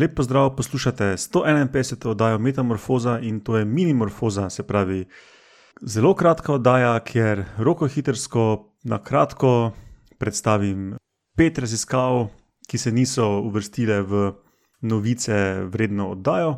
[0.00, 2.08] Lep pozdrav, poslušate 151.
[2.08, 5.04] oddajo Metamorfoza in to je Minimorfoza, se pravi
[5.82, 9.72] zelo kratka oddaja, kjer roko hitrsko, na kratko
[10.18, 10.94] predstavim
[11.36, 12.28] pet raziskav,
[12.68, 14.32] ki se niso uvrstile v
[14.80, 16.54] novice vredno oddajo.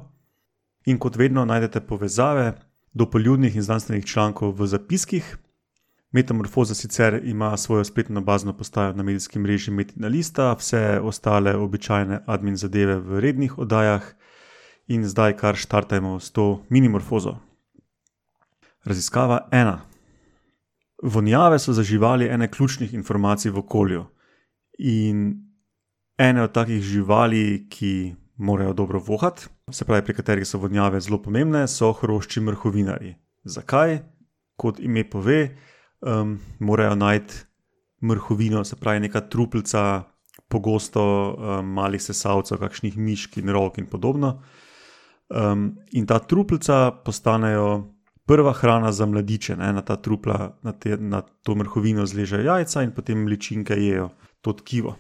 [0.87, 2.53] In kot vedno najdete povezave
[2.93, 5.37] do poljudnih in znanstvenih člankov v zapiskih.
[6.13, 12.21] Metamorfoza sicer ima svojo spletno bazno postajo na medijskem mreži Metina Lista, vse ostale običajne
[12.27, 14.13] admin zadeve v rednih oddajah,
[14.89, 17.37] in zdaj kar štartajmo s to minimorfozo.
[18.85, 19.81] Raziskava ena.
[21.03, 24.05] Vonjave so za živali ene ključnih informacij v okolju.
[24.79, 25.35] In
[26.19, 31.23] ene od takih živali, ki morajo dobro vohati, se pravi, pri katerih so vonjave zelo
[31.23, 33.15] pomembne, so hrošči mrhovinari.
[33.45, 33.99] Zakaj?
[34.57, 35.57] Kot ime pove,
[36.03, 37.35] um, morajo najti
[38.03, 40.03] mrhovino, se pravi, neka truplica,
[40.49, 44.41] pogosto um, malih sesalcev, kakšnih mišk in rok in podobno.
[45.33, 47.95] Um, in ta truplica postanejo
[48.27, 49.73] prva hrana za mladiče, ne?
[49.73, 54.53] na ta trupla, na, te, na to mrhovino zležejo jajca in potem ličinke jejo to
[54.53, 54.97] tkivo.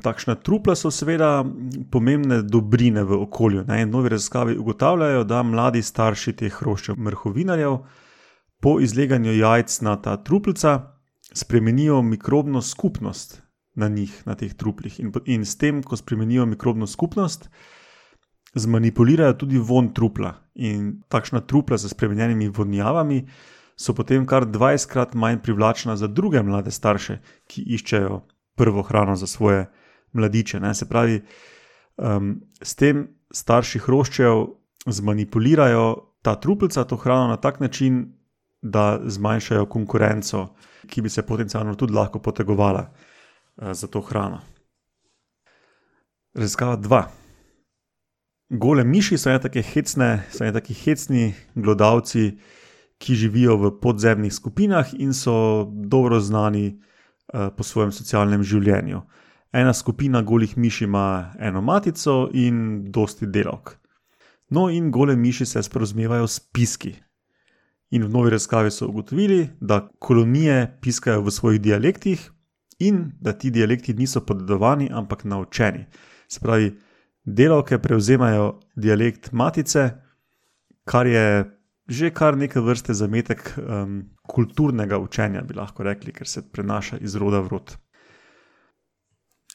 [0.00, 1.44] Takšna trupla so seveda
[1.92, 3.64] pomembne dobrine v okolju.
[3.68, 3.82] Ne?
[3.86, 7.78] Novi raziskavi ugotavljajo, da mladi starši teh hroščev mrhovinarjev
[8.60, 10.96] po izleganju jajc na ta truplica
[11.32, 13.42] spremenijo mikrobno skupnost
[13.74, 15.00] na njih, na teh truplih.
[15.00, 17.48] In, in s tem, ko spremenijo mikrobno skupnost,
[18.54, 20.34] zmanipulirajo tudi von trupla.
[20.54, 23.26] In takšna trupla z spremenjenimi vonjavami
[23.76, 28.20] so potem kar 20krat manj privlačna za druge mlade starše, ki iščejo
[28.56, 29.70] prvo hrano za svoje
[30.12, 30.60] mladiče.
[30.60, 30.74] Ne?
[30.74, 31.22] Se pravi,
[31.96, 34.46] um, s tem starši hroščev
[34.86, 35.86] zmanipulirajo
[36.22, 38.19] ta truplica, to hrano na tak način,
[38.62, 40.48] da zmanjšajo konkurenco,
[40.86, 44.40] ki bi se potencialno tudi lahko potegovala uh, za to hrano.
[46.34, 47.08] Raziskava dva.
[48.50, 52.38] Gole miši so tako hecne, so tako hecni glodavci,
[53.00, 56.66] ki živijo v podzemnih skupinah in so dobro znani
[57.32, 59.00] uh, po svojem socialnem življenju.
[59.52, 63.74] Ena skupina golih miši ima eno matico in dosti delovk.
[64.50, 66.94] No, in gole miši se sporozumevajo s piski.
[67.90, 72.30] In v novi raziskavi so ugotovili, da kolonije piskajo v svojih dialektih
[72.78, 75.86] in da ti dialekti niso podedovani, ampak naučeni.
[76.28, 76.70] Se pravi,
[77.24, 79.90] delavke prevzemajo dialekt matice,
[80.84, 81.56] kar je
[81.90, 87.16] že kar nekaj vrste zametek um, kulturnega učenja, bi lahko rekli, ker se prenaša iz
[87.18, 87.72] roda v rod.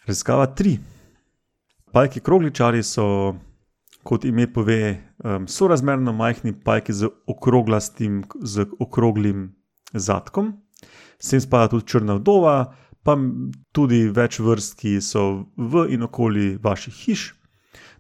[0.06, 0.76] Raziskava tri.
[1.96, 3.06] Pajki krogličari so
[4.06, 7.10] kot ime pove, um, sorazmerno majhni pajki z,
[8.42, 9.48] z okroglim
[9.94, 10.54] zadkom,
[11.20, 12.56] sem spada tudi črna vdova,
[13.06, 13.18] pa
[13.74, 17.26] tudi več vrst, ki so v in okoli vaših hiš.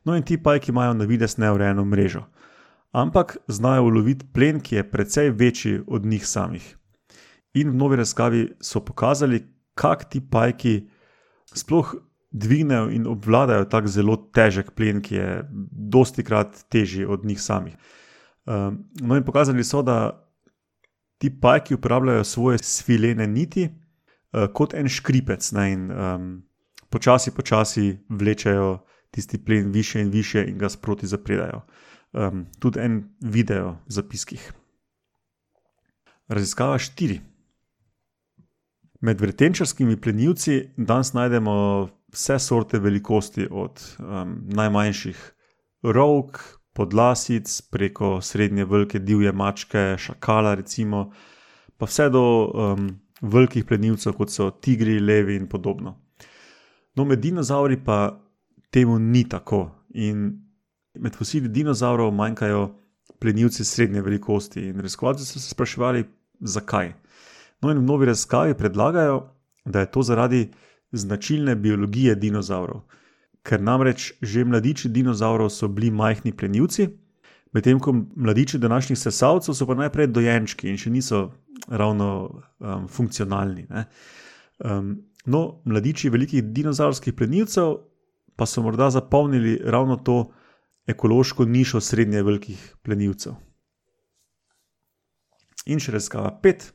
[0.06, 2.26] No, in ti pajki imajo na vides neurejeno mrežo,
[2.94, 6.66] ampak znajo uloviti plen, ki je precej večji od njih samih.
[7.56, 9.42] In v novi razkavi so pokazali,
[9.74, 10.76] kako ti pajki
[11.54, 11.96] sploh
[12.36, 15.30] dvignejo in obvladajo tako zelo težek plen, ki je
[15.72, 17.76] dosti krat težji od njih samih.
[18.46, 20.28] Um, no, in pokazali so, da
[21.18, 26.28] ti pajki uporabljajo svoje svilene niti uh, kot en škripec ne, in um,
[26.90, 31.62] počasi, počasi vlečejo tisti plen više in više in ga sproti zapredajo.
[32.14, 34.52] Um, tudi en video zapiskih.
[36.28, 37.22] Raziskava štiri.
[39.02, 45.32] Med vretenčarskimi plenilci danes najdemo vse sorte velikosti, od um, najmanjših
[45.84, 46.40] rok,
[46.74, 51.10] podlasic, preko srednje velike divje mačke, šakala, recimo,
[51.78, 52.90] pa vse do um,
[53.22, 55.96] velikih plenilcev, kot so tigri, levi in podobno.
[56.96, 58.16] No, med dinozauri pa
[58.72, 59.70] temu ni tako.
[59.94, 60.28] In
[61.00, 62.70] med fosili dinozaurov manjkajo
[63.20, 64.68] plenilci srednje velikosti.
[64.70, 66.04] In raziskovalci so se spraševali,
[66.40, 66.94] zakaj.
[67.62, 69.22] No, in v novi raziskavi predlagajo,
[69.66, 70.52] da je to zaradi
[70.96, 72.82] značilne biologije dinozavrov.
[73.46, 76.88] Ker namreč že mladiči dinozavrov so bili majhni plenilci,
[77.54, 81.30] medtem ko mladiči današnjih sesalcev so pa najprej dojenčki in še niso
[81.68, 82.08] ravno
[82.60, 83.68] um, funkcionalni.
[84.60, 84.96] Um,
[85.26, 87.78] no, mladiči velikih dinozavrskih plenilcev
[88.36, 90.32] pa so morda zapolnili ravno to
[90.88, 93.34] ekološko nišo srednje velikih plenilcev.
[95.66, 96.74] In še raziskava pet.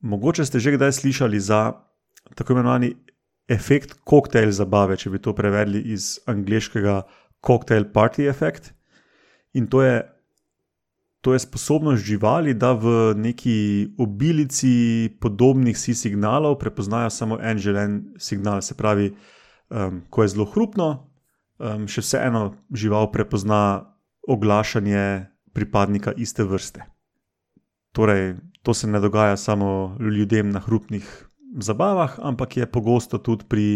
[0.00, 1.87] Mogoče ste že kdaj slišali za
[2.34, 2.92] tako imenovani
[3.48, 7.00] efekt koktejl zabave, če bi to prevedli iz angliškega
[7.46, 8.72] cocktail party effect.
[9.56, 10.02] In to je,
[11.24, 13.58] to je sposobnost živali, da v neki
[13.98, 18.62] obilici podobnih si signalov prepoznajo samo en želen signal.
[18.62, 19.14] Se pravi,
[19.70, 21.08] um, ko je zelo hrupno,
[21.58, 23.94] um, še vseeno žival prepozna
[24.28, 25.26] oglašanje
[25.56, 26.84] pripadnika iste vrste.
[27.96, 33.66] Torej, to se ne dogaja samo ljudem na hrupnih zabavah, ampak je pogosto tudi pri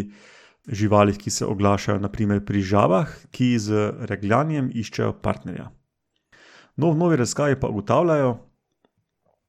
[0.68, 5.70] živalih, ki se oglašajo, naprimer pri žabah, ki z regljanjem iščejo partnerja.
[6.76, 8.36] No, v novi raziskavi pa ugotavljajo,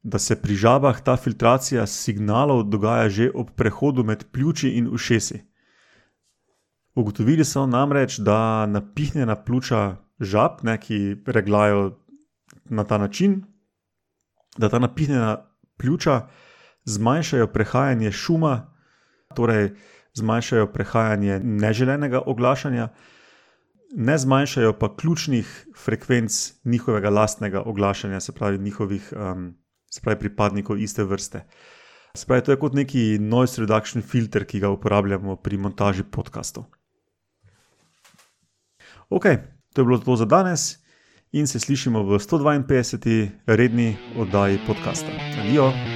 [0.03, 5.39] da se pri žabah ta filtracija signalov dogaja že ob prehodu med pljuči in ušesi.
[6.95, 11.97] Ugotovili so namreč, da napihnjena pljuča žab, ne, ki reglajo
[12.65, 13.41] na ta način,
[14.57, 15.37] da ta napihnjena
[15.77, 16.27] pljuča
[16.85, 18.53] zmanjšajo prehajanje šuma,
[19.35, 19.74] torej
[20.13, 22.88] zmanjšajo prehajanje neželenega oglašanja,
[23.95, 29.53] ne zmanjšajo pa ključnih frekvenc njihovega lastnega oglašanja, se pravi njihovih um,
[29.94, 31.45] se pravi pripadnikov iste vrste.
[32.15, 36.65] Se pravi, to je kot neki noise reduction filter, ki ga uporabljamo pri montaži podkastov.
[39.09, 39.25] Ok,
[39.74, 40.77] to je bilo to za danes
[41.31, 43.29] in se slišimo v 152.
[43.45, 45.12] redni oddaji podcasta.
[45.41, 45.92] Adijo!